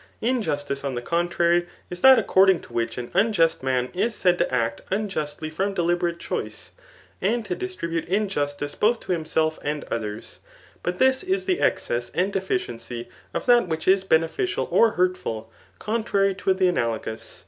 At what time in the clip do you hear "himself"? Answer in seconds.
9.11-9.59